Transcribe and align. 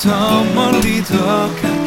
더 0.00 0.44
멀리 0.54 1.02
더 1.02 1.16
가 1.60 1.77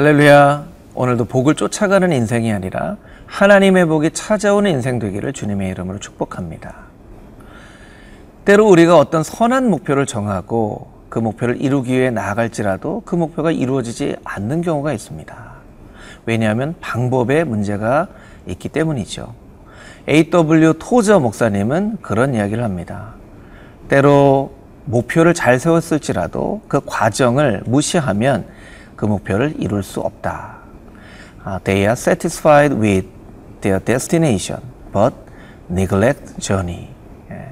할렐루야. 0.00 0.64
오늘도 0.94 1.26
복을 1.26 1.56
쫓아가는 1.56 2.10
인생이 2.10 2.50
아니라 2.50 2.96
하나님의 3.26 3.84
복이 3.84 4.12
찾아오는 4.12 4.70
인생 4.70 4.98
되기를 4.98 5.34
주님의 5.34 5.68
이름으로 5.68 5.98
축복합니다. 5.98 6.74
때로 8.46 8.66
우리가 8.66 8.96
어떤 8.96 9.22
선한 9.22 9.68
목표를 9.68 10.06
정하고 10.06 10.90
그 11.10 11.18
목표를 11.18 11.60
이루기 11.60 11.92
위해 11.98 12.08
나아갈지라도 12.08 13.02
그 13.04 13.14
목표가 13.14 13.50
이루어지지 13.50 14.16
않는 14.24 14.62
경우가 14.62 14.94
있습니다. 14.94 15.36
왜냐하면 16.24 16.76
방법에 16.80 17.44
문제가 17.44 18.08
있기 18.46 18.70
때문이죠. 18.70 19.34
A.W. 20.08 20.78
토저 20.78 21.20
목사님은 21.20 21.98
그런 22.00 22.34
이야기를 22.34 22.64
합니다. 22.64 23.16
때로 23.88 24.54
목표를 24.86 25.34
잘 25.34 25.58
세웠을지라도 25.58 26.62
그 26.68 26.80
과정을 26.86 27.64
무시하면 27.66 28.46
그 29.00 29.06
목표를 29.06 29.54
이룰 29.58 29.82
수 29.82 30.00
없다. 30.00 30.58
아, 31.42 31.58
they 31.64 31.84
are 31.84 31.92
satisfied 31.92 32.76
with 32.76 33.08
their 33.62 33.82
destination, 33.82 34.60
but 34.92 35.16
neglect 35.70 36.38
journey. 36.38 36.88
예. 37.30 37.48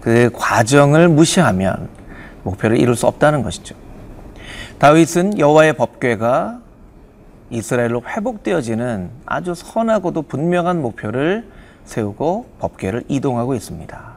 그 0.00 0.30
과정을 0.32 1.10
무시하면 1.10 1.90
목표를 2.42 2.78
이룰 2.78 2.96
수 2.96 3.06
없다는 3.06 3.42
것이죠. 3.42 3.74
다윗은 4.78 5.38
여호와의 5.38 5.74
법궤가 5.74 6.60
이스라엘로 7.50 8.04
회복되어지는 8.08 9.10
아주 9.26 9.54
선하고도 9.54 10.22
분명한 10.22 10.80
목표를 10.80 11.50
세우고 11.84 12.46
법궤를 12.60 13.04
이동하고 13.08 13.54
있습니다. 13.54 14.12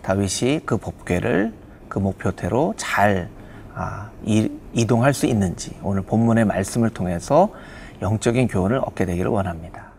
다윗이 0.00 0.60
그 0.64 0.78
법궤를 0.78 1.52
그 1.90 1.98
목표대로 1.98 2.72
잘 2.78 3.28
아, 3.82 4.10
이, 4.26 4.46
이동할 4.74 5.14
수 5.14 5.24
있는지 5.24 5.74
오늘 5.82 6.02
본문의 6.02 6.44
말씀을 6.44 6.90
통해서 6.90 7.50
영적인 8.02 8.48
교훈을 8.48 8.76
얻게 8.76 9.06
되기를 9.06 9.30
원합니다. 9.30 9.90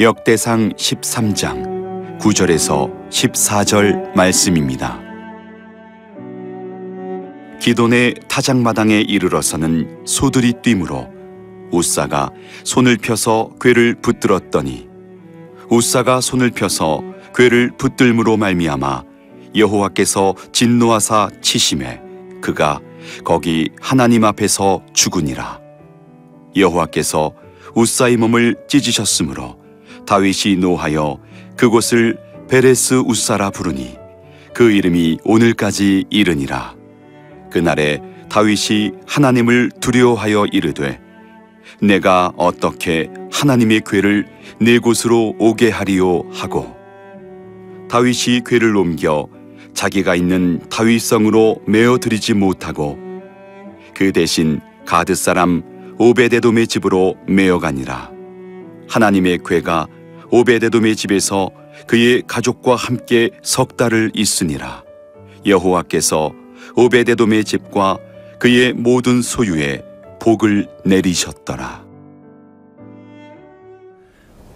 역대상 0.00 0.70
13장 0.70 2.18
9절에서 2.18 3.08
14절 3.08 4.12
말씀입니다. 4.16 5.00
기돈의 7.60 8.14
타작마당에 8.26 9.02
이르러서는 9.02 10.04
소들이 10.04 10.52
뛰므로 10.62 11.08
우사가 11.70 12.30
손을 12.64 12.96
펴서 12.96 13.50
궤를 13.60 13.94
붙들었더니 14.02 14.85
우사가 15.68 16.20
손을 16.20 16.50
펴서 16.50 17.02
궤를 17.34 17.72
붙들므로 17.76 18.36
말미암아 18.36 19.02
여호와께서 19.54 20.34
진노하사 20.52 21.30
치심에 21.40 22.00
그가 22.40 22.80
거기 23.24 23.70
하나님 23.80 24.24
앞에서 24.24 24.82
죽으니라. 24.92 25.60
여호와께서 26.54 27.32
우사의 27.74 28.16
몸을 28.16 28.56
찢으셨으므로 28.68 29.58
다윗이 30.06 30.56
노하여 30.56 31.18
그곳을 31.56 32.18
베레스 32.48 32.94
우사라 32.94 33.50
부르니 33.50 33.96
그 34.54 34.70
이름이 34.70 35.18
오늘까지 35.24 36.04
이르니라. 36.10 36.74
그날에 37.50 38.00
다윗이 38.28 38.92
하나님을 39.06 39.70
두려워하여 39.80 40.46
이르되 40.52 41.00
내가 41.80 42.32
어떻게 42.36 43.10
하나님의 43.30 43.82
궤를 43.86 44.26
내 44.60 44.78
곳으로 44.78 45.34
오게 45.38 45.70
하리요 45.70 46.24
하고 46.32 46.74
다윗이 47.88 48.42
궤를 48.46 48.76
옮겨 48.76 49.28
자기가 49.74 50.14
있는 50.14 50.60
다윗성으로 50.70 51.62
메어 51.66 51.98
드리지 51.98 52.34
못하고 52.34 52.98
그 53.94 54.12
대신 54.12 54.60
가드 54.86 55.14
사람 55.14 55.62
오베데돔의 55.98 56.66
집으로 56.66 57.16
메어 57.26 57.58
가니라. 57.58 58.10
하나님의 58.88 59.38
궤가 59.46 59.86
오베데돔의 60.30 60.94
집에서 60.94 61.50
그의 61.86 62.22
가족과 62.26 62.76
함께 62.76 63.30
석 63.42 63.76
달을 63.76 64.10
있으니라. 64.14 64.84
여호와께서 65.46 66.32
오베데돔의 66.76 67.44
집과 67.44 67.98
그의 68.38 68.74
모든 68.74 69.22
소유에 69.22 69.82
복을 70.26 70.66
내리셨더라. 70.84 71.84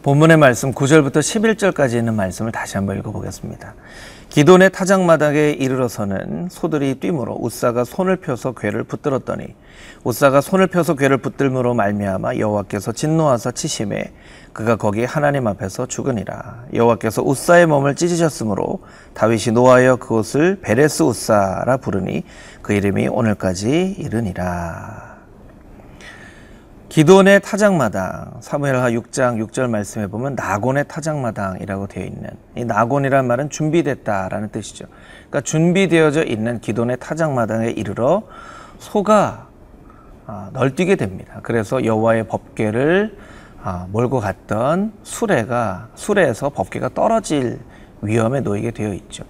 본문의 0.02 0.36
말씀 0.36 0.72
9절부터 0.72 1.18
11절까지 1.18 1.96
있는 1.96 2.16
말씀을 2.16 2.50
다시 2.50 2.76
한번 2.76 2.98
읽어보겠습니다. 2.98 3.74
기돈의 4.30 4.72
타작마당에 4.72 5.50
이르러서는 5.50 6.48
소들이 6.50 6.96
뛰므로 6.96 7.36
우사가 7.38 7.84
손을 7.84 8.16
펴서 8.16 8.50
궤를 8.50 8.82
붙들었더니 8.82 9.54
우사가 10.02 10.40
손을 10.40 10.66
펴서 10.66 10.96
궤를 10.96 11.18
붙들므로 11.18 11.74
말미암아 11.74 12.38
여호와께서 12.38 12.90
진노하사 12.90 13.52
치심에 13.52 14.12
그가 14.52 14.74
거기 14.74 15.04
하나님 15.04 15.46
앞에서 15.46 15.86
죽으니라 15.86 16.64
여호와께서 16.74 17.22
우사의 17.22 17.66
몸을 17.66 17.94
찢으셨으므로 17.94 18.82
다윗이 19.14 19.54
노하여 19.54 19.96
그곳을 19.96 20.58
베레스 20.62 21.04
우사라 21.04 21.76
부르니 21.76 22.24
그 22.60 22.72
이름이 22.72 23.06
오늘까지 23.06 23.94
이르니라 23.98 25.09
기돈의 26.90 27.42
타작마당 27.42 28.32
사무엘하 28.40 28.90
6장 28.90 29.40
6절 29.46 29.70
말씀에 29.70 30.08
보면 30.08 30.34
나곤의 30.34 30.86
타작마당이라고 30.88 31.86
되어 31.86 32.04
있는 32.04 32.30
이 32.56 32.64
나곤이란 32.64 33.28
말은 33.28 33.48
준비됐다라는 33.48 34.48
뜻이죠. 34.48 34.86
그러니까 35.28 35.40
준비되어져 35.42 36.24
있는 36.24 36.60
기돈의 36.60 36.96
타작마당에 36.98 37.70
이르러 37.70 38.24
소가 38.80 39.46
아, 40.26 40.50
널뛰게 40.52 40.96
됩니다. 40.96 41.38
그래서 41.44 41.84
여호와의 41.84 42.26
법궤를 42.26 43.16
아, 43.62 43.86
몰고 43.92 44.18
갔던 44.18 44.92
수레가 45.04 45.90
수레에서 45.94 46.48
법궤가 46.48 46.90
떨어질 46.92 47.60
위험에 48.02 48.40
놓이게 48.40 48.70
되어 48.70 48.92
있죠. 48.94 49.24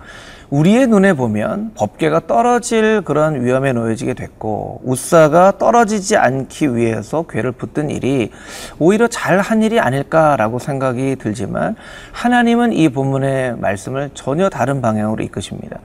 우리의 0.50 0.88
눈에 0.88 1.12
보면 1.12 1.72
법궤가 1.76 2.26
떨어질 2.26 3.02
그런 3.02 3.44
위험에 3.44 3.72
놓여지게 3.72 4.14
됐고 4.14 4.80
우사가 4.84 5.58
떨어지지 5.58 6.16
않기 6.16 6.74
위해서 6.74 7.24
궤를 7.28 7.52
붙든 7.52 7.88
일이 7.88 8.32
오히려 8.78 9.06
잘 9.06 9.40
한 9.40 9.62
일이 9.62 9.78
아닐까라고 9.80 10.58
생각이 10.58 11.16
들지만 11.16 11.76
하나님은 12.12 12.72
이 12.72 12.88
본문의 12.88 13.56
말씀을 13.56 14.10
전혀 14.14 14.48
다른 14.48 14.82
방향으로 14.82 15.22
이끄십니다. 15.22 15.78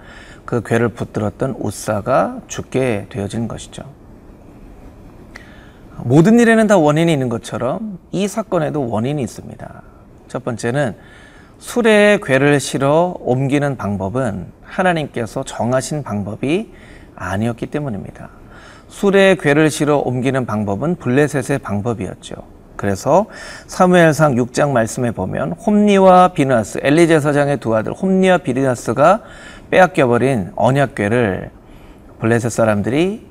그 0.46 0.62
궤를 0.62 0.90
붙들었던 0.90 1.56
우사가 1.60 2.42
죽게 2.48 3.08
되어진 3.10 3.48
것이죠. 3.48 3.84
모든 5.98 6.40
일에는 6.40 6.68
다 6.68 6.78
원인이 6.78 7.12
있는 7.12 7.30
것처럼 7.30 8.00
이 8.12 8.28
사건에도 8.28 8.90
원인이 8.90 9.22
있습니다. 9.22 9.82
첫 10.28 10.44
번째는 10.44 10.96
수레에 11.60 12.20
궤를 12.24 12.60
실어 12.60 13.16
옮기는 13.20 13.78
방법은 13.78 14.48
하나님께서 14.64 15.44
정하신 15.44 16.04
방법이 16.04 16.72
아니었기 17.16 17.68
때문입니다. 17.68 18.30
수레에 18.88 19.36
궤를 19.36 19.70
실어 19.70 19.98
옮기는 19.98 20.46
방법은 20.46 20.96
블레셋의 20.96 21.60
방법이었죠. 21.60 22.36
그래서 22.76 23.28
사무엘상 23.68 24.36
6장 24.36 24.72
말씀에 24.72 25.12
보면 25.12 25.54
홈니와 25.54 26.30
비나스, 26.34 26.80
엘리제 26.84 27.22
사장의 27.22 27.58
두 27.58 27.76
아들 27.76 27.94
홈니와 27.94 28.40
비나스가 28.40 29.22
빼앗겨버린 29.72 30.52
언약궤를 30.56 31.52
블레셋 32.20 32.52
사람들이 32.52 33.26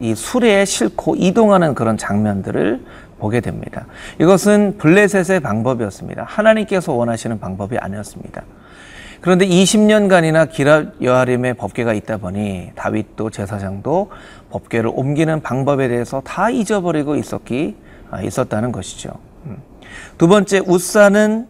이 0.00 0.14
수레에 0.14 0.64
싣고 0.64 1.16
이동하는 1.16 1.74
그런 1.74 1.96
장면들을 1.96 2.84
보게 3.20 3.40
됩니다. 3.40 3.86
이것은 4.20 4.78
블레셋의 4.78 5.38
방법이었습니다. 5.40 6.24
하나님께서 6.24 6.92
원하시는 6.92 7.38
방법이 7.38 7.78
아니었습니다. 7.78 8.42
그런데 9.20 9.46
20년간이나 9.46 10.50
기랍 10.50 10.94
여하림의 11.00 11.54
법궤가 11.54 11.92
있다 11.92 12.16
보니 12.16 12.72
다윗도 12.74 13.30
제사장도 13.30 14.10
법궤를 14.50 14.90
옮기는 14.92 15.42
방법에 15.42 15.88
대해서 15.88 16.22
다 16.24 16.50
잊어버리고 16.50 17.16
있었기 17.16 17.76
아, 18.10 18.22
있었다는 18.22 18.72
것이죠. 18.72 19.12
음. 19.46 19.58
두 20.18 20.26
번째 20.26 20.60
우사는 20.66 21.46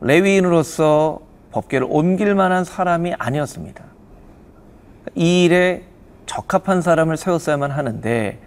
레위인으로서 0.00 1.20
법궤를 1.52 1.86
옮길 1.90 2.34
만한 2.34 2.64
사람이 2.64 3.14
아니었습니다. 3.18 3.82
이 5.14 5.44
일에 5.44 5.84
적합한 6.26 6.82
사람을 6.82 7.16
세웠어야만 7.16 7.70
하는데 7.70 8.38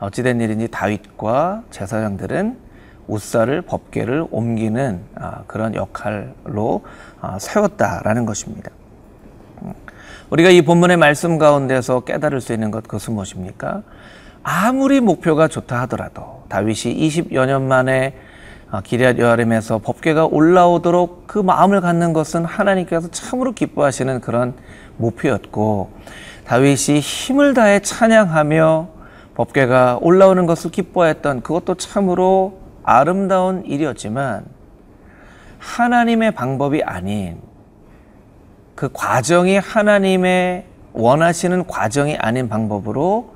어찌된 0.00 0.40
일인지 0.40 0.68
다윗과 0.68 1.62
제사장들은 1.70 2.66
우사를 3.08 3.62
법궤를 3.62 4.26
옮기는 4.30 5.00
아, 5.14 5.42
그런 5.46 5.74
역할로 5.74 6.84
아, 7.20 7.38
세웠다라는 7.38 8.26
것입니다. 8.26 8.70
음. 9.62 9.72
우리가 10.30 10.50
이 10.50 10.62
본문의 10.62 10.96
말씀 10.96 11.38
가운데서 11.38 12.00
깨달을 12.00 12.40
수 12.40 12.52
있는 12.52 12.70
것 12.70 12.82
그것은 12.82 13.14
무엇입니까? 13.14 13.82
아무리 14.42 15.00
목표가 15.00 15.48
좋다 15.48 15.80
하더라도 15.82 16.44
다윗이 16.48 16.74
20여 17.08 17.46
년 17.46 17.66
만에 17.68 18.14
아, 18.70 18.80
기리앗 18.80 19.18
여아림에서 19.18 19.78
법궤가 19.78 20.26
올라오도록 20.26 21.28
그 21.28 21.38
마음을 21.38 21.80
갖는 21.80 22.12
것은 22.12 22.44
하나님께서 22.44 23.08
참으로 23.12 23.52
기뻐하시는 23.52 24.20
그런 24.20 24.54
목표였고 24.96 25.90
다윗이 26.44 26.98
힘을 27.00 27.54
다해 27.54 27.80
찬양하며 27.80 28.95
법궤가 29.36 29.98
올라오는 30.00 30.46
것을 30.46 30.70
기뻐했던 30.70 31.42
그것도 31.42 31.74
참으로 31.74 32.58
아름다운 32.82 33.64
일이었지만 33.66 34.46
하나님의 35.58 36.32
방법이 36.32 36.82
아닌 36.82 37.40
그 38.74 38.88
과정이 38.92 39.58
하나님의 39.58 40.64
원하시는 40.92 41.66
과정이 41.66 42.16
아닌 42.16 42.48
방법으로 42.48 43.34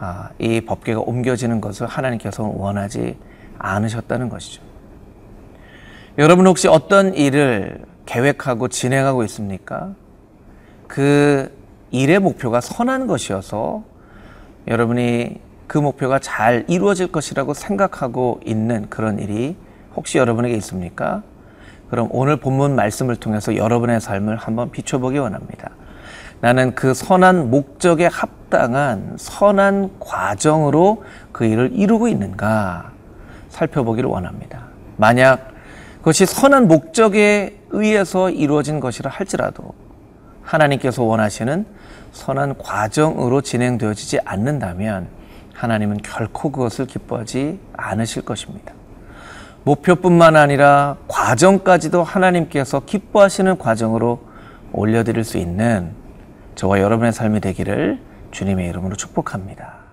아, 0.00 0.30
이 0.38 0.62
법궤가 0.62 1.00
옮겨지는 1.00 1.60
것을 1.60 1.86
하나님께서 1.86 2.44
원하지 2.44 3.16
않으셨다는 3.58 4.28
것이죠. 4.30 4.62
여러분 6.16 6.46
혹시 6.46 6.68
어떤 6.68 7.14
일을 7.14 7.84
계획하고 8.06 8.68
진행하고 8.68 9.24
있습니까? 9.24 9.94
그 10.86 11.54
일의 11.90 12.18
목표가 12.18 12.60
선한 12.60 13.06
것이어서 13.06 13.84
여러분이 14.66 15.40
그 15.66 15.78
목표가 15.78 16.18
잘 16.18 16.64
이루어질 16.68 17.10
것이라고 17.10 17.54
생각하고 17.54 18.40
있는 18.44 18.88
그런 18.88 19.18
일이 19.18 19.56
혹시 19.96 20.18
여러분에게 20.18 20.54
있습니까? 20.56 21.22
그럼 21.90 22.08
오늘 22.10 22.36
본문 22.36 22.74
말씀을 22.74 23.16
통해서 23.16 23.56
여러분의 23.56 24.00
삶을 24.00 24.36
한번 24.36 24.70
비춰보기 24.70 25.18
원합니다. 25.18 25.70
나는 26.40 26.74
그 26.74 26.92
선한 26.92 27.50
목적에 27.50 28.06
합당한 28.06 29.14
선한 29.16 29.98
과정으로 30.00 31.04
그 31.32 31.44
일을 31.44 31.70
이루고 31.72 32.08
있는가 32.08 32.90
살펴보기를 33.50 34.08
원합니다. 34.08 34.64
만약 34.96 35.52
그것이 35.98 36.26
선한 36.26 36.68
목적에 36.68 37.60
의해서 37.70 38.28
이루어진 38.30 38.80
것이라 38.80 39.10
할지라도 39.10 39.72
하나님께서 40.44 41.02
원하시는 41.02 41.66
선한 42.12 42.58
과정으로 42.58 43.40
진행되어지지 43.40 44.20
않는다면 44.24 45.08
하나님은 45.54 45.98
결코 45.98 46.50
그것을 46.50 46.86
기뻐하지 46.86 47.58
않으실 47.76 48.22
것입니다. 48.22 48.72
목표뿐만 49.64 50.36
아니라 50.36 50.96
과정까지도 51.08 52.02
하나님께서 52.04 52.80
기뻐하시는 52.80 53.58
과정으로 53.58 54.20
올려드릴 54.72 55.24
수 55.24 55.38
있는 55.38 55.92
저와 56.54 56.80
여러분의 56.80 57.12
삶이 57.12 57.40
되기를 57.40 58.00
주님의 58.30 58.68
이름으로 58.68 58.96
축복합니다. 58.96 59.83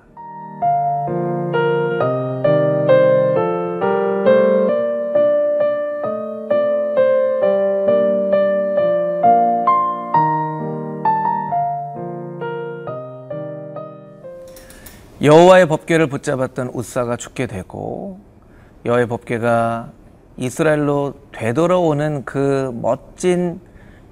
여호와의 15.22 15.68
법궤를 15.68 16.08
붙잡았던 16.08 16.72
우사가 16.74 17.16
죽게 17.16 17.46
되고 17.46 18.20
여호와의 18.86 19.08
법궤가 19.08 19.92
이스라엘로 20.38 21.14
되돌아오는 21.32 22.26
그 22.26 22.72
멋진 22.82 23.62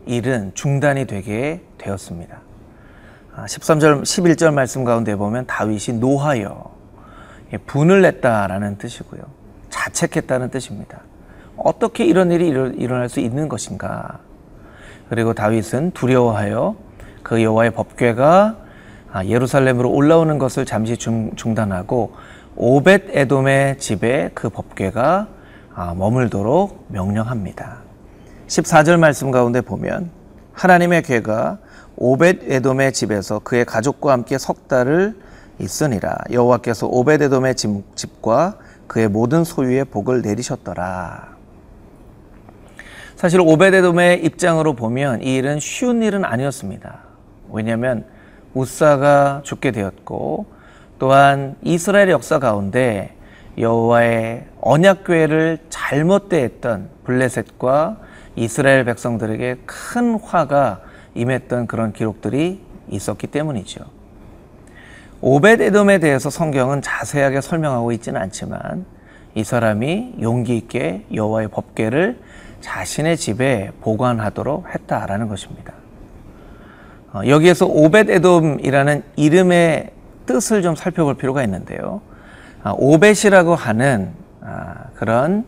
일은 0.05 0.51
중단이 0.53 1.05
되게 1.05 1.63
되었습니다. 1.79 2.37
13절, 3.35 4.03
11절 4.03 4.53
말씀 4.53 4.83
가운데 4.83 5.15
보면 5.15 5.47
다윗이 5.47 5.97
노하여 5.99 6.71
분을 7.65 8.03
냈다라는 8.03 8.77
뜻이고요. 8.77 9.21
자책했다는 9.69 10.51
뜻입니다. 10.51 11.01
어떻게 11.57 12.05
이런 12.05 12.31
일이 12.31 12.49
일어날 12.49 13.09
수 13.09 13.19
있는 13.19 13.49
것인가? 13.49 14.19
그리고 15.09 15.33
다윗은 15.33 15.91
두려워하여 15.91 16.75
그 17.23 17.41
여호와의 17.41 17.71
법궤가 17.71 18.68
예루살렘으로 19.25 19.89
올라오는 19.91 20.37
것을 20.37 20.65
잠시 20.65 20.97
중단하고 20.97 22.13
오벳 22.55 23.15
에돔의 23.15 23.77
집에 23.79 24.31
그 24.33 24.49
법궤가 24.49 25.27
머물도록 25.95 26.85
명령합니다. 26.89 27.77
14절 28.47 28.97
말씀 28.99 29.31
가운데 29.31 29.61
보면 29.61 30.11
하나님의 30.53 31.03
궤가 31.03 31.59
오벳 31.95 32.51
에돔의 32.51 32.93
집에서 32.93 33.39
그의 33.39 33.65
가족과 33.65 34.11
함께 34.11 34.37
석 34.37 34.67
달을 34.67 35.17
있으니라 35.59 36.15
여호와께서 36.31 36.87
오벳 36.87 37.21
에돔의 37.21 37.55
집과 37.55 38.57
그의 38.87 39.07
모든 39.07 39.43
소유의 39.43 39.85
복을 39.85 40.21
내리셨더라. 40.21 41.37
사실 43.15 43.41
오벳 43.41 43.73
에돔의 43.73 44.23
입장으로 44.25 44.73
보면 44.73 45.21
이 45.21 45.35
일은 45.35 45.59
쉬운 45.59 46.01
일은 46.01 46.23
아니었습니다. 46.23 46.99
왜냐하면 47.51 48.05
우사가 48.53 49.41
죽게 49.43 49.71
되었고 49.71 50.45
또한 50.97 51.55
이스라엘 51.61 52.09
역사 52.09 52.39
가운데 52.39 53.15
여호와의 53.57 54.45
언약궤를 54.61 55.59
잘못 55.69 56.29
대했던 56.29 56.89
블레셋과 57.03 57.97
이스라엘 58.35 58.85
백성들에게 58.85 59.57
큰 59.65 60.19
화가 60.19 60.81
임했던 61.15 61.67
그런 61.67 61.91
기록들이 61.91 62.61
있었기 62.89 63.27
때문이죠. 63.27 63.83
오벳 65.21 65.59
에돔에 65.59 65.99
대해서 65.99 66.29
성경은 66.29 66.81
자세하게 66.81 67.41
설명하고 67.41 67.91
있지는 67.91 68.21
않지만 68.21 68.85
이 69.35 69.43
사람이 69.43 70.15
용기 70.21 70.55
있게 70.57 71.05
여호와의 71.13 71.49
법궤를 71.49 72.19
자신의 72.61 73.17
집에 73.17 73.71
보관하도록 73.81 74.73
했다라는 74.73 75.27
것입니다. 75.27 75.73
어, 77.13 77.21
여기에서 77.27 77.65
오벳 77.65 78.09
에돔이라는 78.09 79.03
이름의 79.15 79.91
뜻을 80.25 80.61
좀 80.61 80.75
살펴볼 80.75 81.15
필요가 81.15 81.43
있는데요. 81.43 82.01
아, 82.61 82.73
오벳이라고 82.77 83.55
하는 83.55 84.11
아, 84.41 84.85
그런 84.95 85.45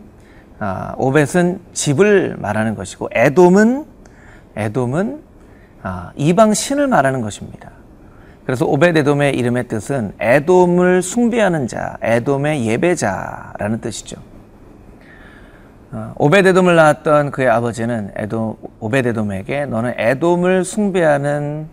아, 0.58 0.94
오벳은 0.96 1.60
집을 1.72 2.36
말하는 2.38 2.74
것이고 2.74 3.08
에돔은 3.12 3.84
에돔은 4.56 5.22
이방 6.16 6.54
신을 6.54 6.86
말하는 6.86 7.22
것입니다. 7.22 7.70
그래서 8.44 8.66
오벳 8.66 8.96
에돔의 8.96 9.36
이름의 9.36 9.68
뜻은 9.68 10.12
에돔을 10.20 11.02
숭배하는 11.02 11.68
자, 11.68 11.96
에돔의 12.02 12.66
예배자라는 12.66 13.80
뜻이죠. 13.80 14.20
어, 15.92 16.14
오베데돔을 16.16 16.74
낳았던 16.74 17.30
그의 17.32 17.50
아버지는 17.50 18.12
에돔, 18.16 18.56
오베데돔에게 18.80 19.66
너는 19.66 19.92
에돔을 19.98 20.64
숭배하는 20.64 21.66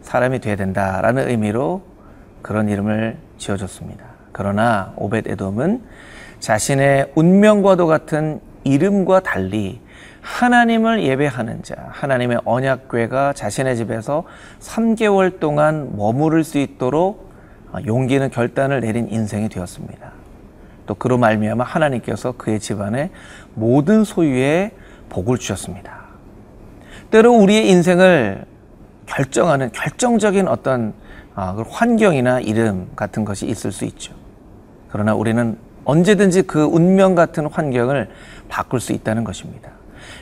사람이 0.00 0.40
되어야 0.40 0.56
된다라는 0.56 1.28
의미로 1.28 1.82
그런 2.40 2.70
이름을 2.70 3.18
지어줬습니다. 3.36 4.04
그러나 4.32 4.94
오베데돔은 4.96 5.82
자신의 6.40 7.12
운명과도 7.14 7.86
같은 7.86 8.40
이름과 8.64 9.20
달리 9.20 9.80
하나님을 10.22 11.02
예배하는 11.02 11.62
자, 11.62 11.74
하나님의 11.90 12.40
언약궤가 12.46 13.34
자신의 13.34 13.76
집에서 13.76 14.24
3개월 14.60 15.38
동안 15.38 15.96
머무를 15.96 16.44
수 16.44 16.58
있도록 16.58 17.30
용기 17.84 18.14
있는 18.14 18.30
결단을 18.30 18.80
내린 18.80 19.06
인생이 19.10 19.50
되었습니다. 19.50 20.15
또 20.86 20.94
그로 20.94 21.18
말미암아 21.18 21.64
하나님께서 21.64 22.32
그의 22.32 22.60
집안에 22.60 23.10
모든 23.54 24.04
소유에 24.04 24.72
복을 25.08 25.38
주셨습니다. 25.38 26.06
때로 27.10 27.32
우리의 27.32 27.68
인생을 27.68 28.44
결정하는 29.06 29.70
결정적인 29.72 30.48
어떤 30.48 30.94
아, 31.34 31.54
그 31.54 31.64
환경이나 31.68 32.40
이름 32.40 32.88
같은 32.96 33.24
것이 33.24 33.46
있을 33.46 33.70
수 33.70 33.84
있죠. 33.84 34.14
그러나 34.88 35.14
우리는 35.14 35.58
언제든지 35.84 36.42
그 36.42 36.64
운명 36.64 37.14
같은 37.14 37.46
환경을 37.46 38.08
바꿀 38.48 38.80
수 38.80 38.92
있다는 38.92 39.22
것입니다. 39.22 39.70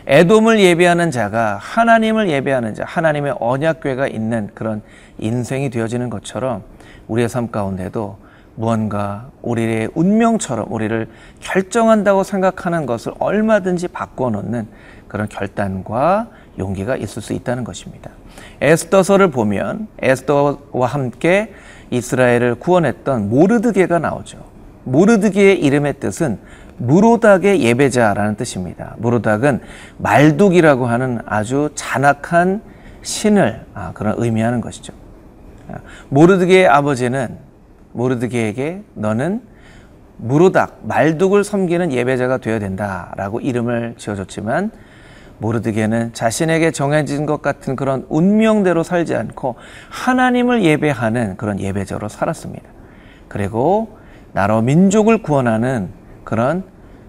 애돔을 0.06 0.60
예배하는 0.60 1.10
자가 1.10 1.56
하나님을 1.60 2.28
예배하는 2.28 2.74
자, 2.74 2.84
하나님의 2.86 3.36
언약궤가 3.38 4.08
있는 4.08 4.50
그런 4.54 4.82
인생이 5.18 5.70
되어지는 5.70 6.10
것처럼 6.10 6.62
우리의 7.08 7.28
삶 7.28 7.50
가운데도 7.50 8.18
무언가 8.56 9.30
우리의 9.42 9.90
운명처럼 9.94 10.72
우리를 10.72 11.08
결정한다고 11.40 12.22
생각하는 12.22 12.86
것을 12.86 13.12
얼마든지 13.18 13.88
바꿔놓는 13.88 14.68
그런 15.08 15.28
결단과 15.28 16.28
용기가 16.58 16.96
있을 16.96 17.20
수 17.20 17.32
있다는 17.32 17.64
것입니다. 17.64 18.10
에스더서를 18.60 19.30
보면 19.30 19.88
에스더와 20.00 20.86
함께 20.86 21.52
이스라엘을 21.90 22.56
구원했던 22.56 23.28
모르드게가 23.28 23.98
나오죠. 23.98 24.38
모르드게의 24.84 25.60
이름의 25.60 26.00
뜻은 26.00 26.38
무로닥의 26.76 27.62
예배자라는 27.62 28.36
뜻입니다. 28.36 28.94
무로닥은 28.98 29.60
말뚝이라고 29.98 30.86
하는 30.86 31.20
아주 31.26 31.70
잔악한 31.74 32.62
신을 33.02 33.64
아, 33.74 33.92
그런 33.92 34.14
의미하는 34.18 34.60
것이죠. 34.60 34.92
아, 35.70 35.76
모르드게의 36.08 36.66
아버지는 36.66 37.38
모르드게에게 37.94 38.82
너는 38.94 39.40
무로닥 40.16 40.80
말뚝을 40.82 41.42
섬기는 41.44 41.92
예배자가 41.92 42.38
되어야 42.38 42.58
된다라고 42.58 43.40
이름을 43.40 43.94
지어줬지만 43.96 44.70
모르드게는 45.38 46.12
자신에게 46.12 46.70
정해진 46.70 47.26
것 47.26 47.42
같은 47.42 47.74
그런 47.74 48.06
운명대로 48.08 48.82
살지 48.82 49.14
않고 49.16 49.56
하나님을 49.90 50.64
예배하는 50.64 51.36
그런 51.36 51.58
예배자로 51.58 52.08
살았습니다. 52.08 52.68
그리고 53.28 53.98
나라 54.32 54.60
민족을 54.60 55.22
구원하는 55.22 55.88
그런 56.22 56.64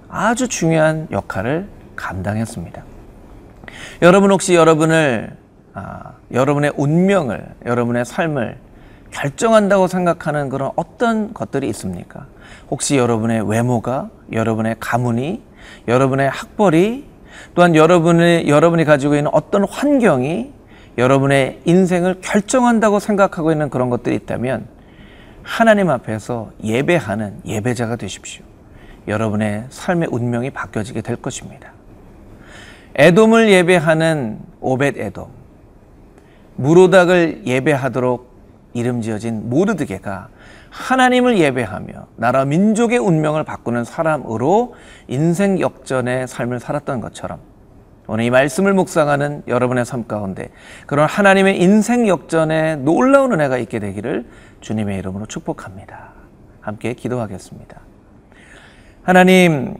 아주 0.09 0.47
중요한 0.47 1.07
역할을 1.11 1.67
감당했습니다. 1.95 2.83
여러분 4.01 4.31
혹시 4.31 4.55
여러분을 4.55 5.35
아, 5.73 6.13
여러분의 6.31 6.73
운명을 6.77 7.45
여러분의 7.65 8.05
삶을 8.05 8.57
결정한다고 9.11 9.87
생각하는 9.87 10.49
그런 10.49 10.71
어떤 10.75 11.33
것들이 11.33 11.67
있습니까? 11.69 12.27
혹시 12.69 12.97
여러분의 12.97 13.49
외모가 13.49 14.09
여러분의 14.31 14.75
가문이 14.79 15.41
여러분의 15.87 16.29
학벌이 16.29 17.05
또한 17.53 17.75
여러분의 17.75 18.47
여러분이 18.47 18.83
가지고 18.85 19.15
있는 19.15 19.31
어떤 19.33 19.65
환경이 19.67 20.53
여러분의 20.97 21.61
인생을 21.65 22.21
결정한다고 22.21 22.99
생각하고 22.99 23.51
있는 23.51 23.69
그런 23.69 23.89
것들이 23.89 24.15
있다면 24.15 24.67
하나님 25.43 25.89
앞에서 25.89 26.51
예배하는 26.63 27.41
예배자가 27.45 27.97
되십시오. 27.97 28.43
여러분의 29.07 29.65
삶의 29.69 30.09
운명이 30.11 30.49
바뀌어지게 30.49 31.01
될 31.01 31.17
것입니다. 31.17 31.71
에돔을 32.95 33.49
예배하는 33.49 34.39
오벳 34.61 34.97
에돔, 34.97 35.27
무로닥을 36.55 37.43
예배하도록 37.45 38.34
이름 38.75 39.01
지어진 39.01 39.49
모르드게가 39.49 40.27
하나님을 40.69 41.39
예배하며 41.39 42.07
나라 42.17 42.43
민족의 42.43 42.97
운명을 42.99 43.45
바꾸는 43.45 43.85
사람으로 43.85 44.75
인생 45.07 45.61
역전의 45.61 46.27
삶을 46.27 46.59
살았던 46.59 46.99
것처럼 46.99 47.39
오늘 48.07 48.25
이 48.25 48.29
말씀을 48.29 48.73
묵상하는 48.73 49.43
여러분의 49.47 49.85
삶 49.85 50.05
가운데 50.05 50.49
그런 50.85 51.07
하나님의 51.07 51.61
인생 51.61 52.07
역전에 52.07 52.75
놀라운 52.75 53.31
은혜가 53.31 53.57
있게 53.59 53.79
되기를 53.79 54.25
주님의 54.59 54.99
이름으로 54.99 55.25
축복합니다. 55.25 56.09
함께 56.59 56.93
기도하겠습니다. 56.93 57.79
하나님, 59.03 59.75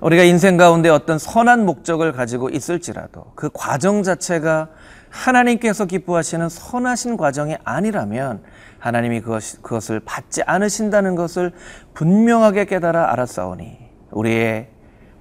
우리가 0.00 0.22
인생 0.22 0.56
가운데 0.56 0.88
어떤 0.88 1.18
선한 1.18 1.66
목적을 1.66 2.12
가지고 2.12 2.48
있을지라도 2.48 3.26
그 3.34 3.50
과정 3.52 4.02
자체가 4.02 4.68
하나님께서 5.10 5.86
기뻐하시는 5.86 6.48
선하신 6.48 7.16
과정이 7.16 7.56
아니라면 7.64 8.42
하나님이 8.78 9.20
그것, 9.20 9.62
그것을 9.62 10.00
받지 10.00 10.42
않으신다는 10.42 11.14
것을 11.14 11.52
분명하게 11.94 12.66
깨달아 12.66 13.12
알았사오니 13.12 13.78
우리의 14.10 14.68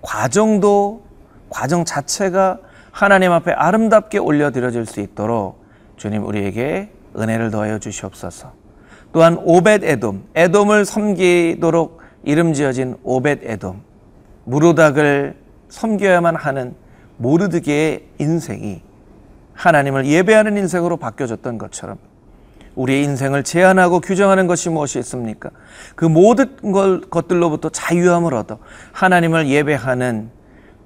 과정도 0.02 1.04
과정 1.50 1.86
자체가 1.86 2.60
하나님 2.92 3.32
앞에 3.32 3.52
아름답게 3.52 4.18
올려드려질 4.18 4.86
수 4.86 5.00
있도록 5.00 5.64
주님 5.98 6.26
우리에게 6.26 6.92
은혜를 7.18 7.52
더하여 7.52 7.80
주시옵소서. 7.80 8.54
또한 9.12 9.38
오벳 9.44 9.84
에돔, 9.84 10.26
에돔을 10.36 10.86
섬기도록 10.86 12.02
이름 12.24 12.54
지어진 12.54 12.98
오벳 13.04 13.40
에돔, 13.44 13.82
무로닥을 14.44 15.36
섬겨야만 15.70 16.36
하는 16.36 16.76
모르드게의 17.18 18.04
인생이 18.20 18.82
하나님을 19.58 20.06
예배하는 20.06 20.56
인생으로 20.56 20.98
바뀌어졌던 20.98 21.58
것처럼 21.58 21.98
우리의 22.76 23.04
인생을 23.04 23.44
제한하고 23.44 24.02
규정하는 24.02 24.46
것이 24.46 24.70
무엇이 24.70 25.00
있습니까? 25.00 25.50
그 25.96 26.06
모든 26.06 26.56
것들로부터 27.10 27.70
자유함을 27.70 28.36
얻어 28.36 28.60
하나님을 28.94 29.50
예배하는 29.50 30.30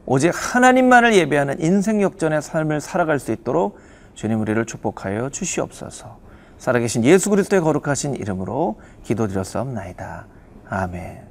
오직 0.05 0.31
하나님만을 0.33 1.13
예배하는 1.13 1.61
인생 1.61 2.01
역전의 2.01 2.41
삶을 2.41 2.79
살아갈 2.79 3.19
수 3.19 3.33
있도록 3.33 3.77
주님 4.15 4.39
우리를 4.39 4.65
축복하여 4.65 5.29
주시옵소서. 5.29 6.17
살아계신 6.57 7.03
예수 7.03 7.29
그리스도의 7.29 7.61
거룩하신 7.61 8.15
이름으로 8.15 8.79
기도드렸사옵나이다. 9.03 10.27
아멘. 10.69 11.30